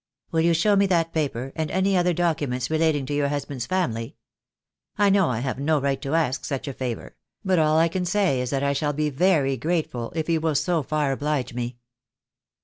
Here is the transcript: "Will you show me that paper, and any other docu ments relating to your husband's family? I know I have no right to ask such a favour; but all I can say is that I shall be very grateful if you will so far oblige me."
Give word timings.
"Will 0.31 0.41
you 0.41 0.55
show 0.55 0.75
me 0.75 0.87
that 0.87 1.13
paper, 1.13 1.53
and 1.55 1.69
any 1.69 1.95
other 1.95 2.11
docu 2.11 2.49
ments 2.49 2.71
relating 2.71 3.05
to 3.05 3.13
your 3.13 3.27
husband's 3.27 3.67
family? 3.67 4.15
I 4.97 5.11
know 5.11 5.29
I 5.29 5.41
have 5.41 5.59
no 5.59 5.79
right 5.79 6.01
to 6.01 6.15
ask 6.15 6.43
such 6.43 6.67
a 6.67 6.73
favour; 6.73 7.15
but 7.45 7.59
all 7.59 7.77
I 7.77 7.87
can 7.87 8.05
say 8.05 8.41
is 8.41 8.49
that 8.49 8.63
I 8.63 8.73
shall 8.73 8.93
be 8.93 9.11
very 9.11 9.57
grateful 9.57 10.11
if 10.15 10.27
you 10.27 10.41
will 10.41 10.55
so 10.55 10.81
far 10.81 11.11
oblige 11.11 11.53
me." 11.53 11.77